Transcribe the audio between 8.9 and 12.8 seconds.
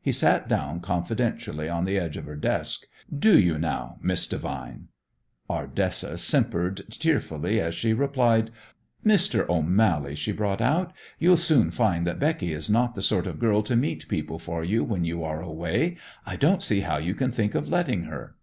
"Mr. O'Mally," she brought out, "you'll soon find that Becky is